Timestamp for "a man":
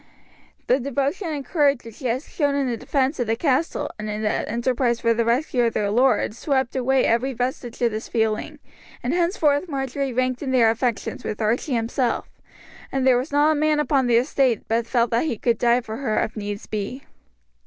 13.51-13.79